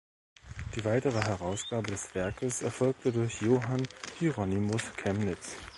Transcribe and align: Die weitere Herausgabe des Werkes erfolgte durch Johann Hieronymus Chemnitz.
Die 0.75 0.83
weitere 0.83 1.19
Herausgabe 1.21 1.91
des 1.91 2.15
Werkes 2.15 2.63
erfolgte 2.63 3.11
durch 3.11 3.39
Johann 3.39 3.87
Hieronymus 4.17 4.95
Chemnitz. 4.97 5.55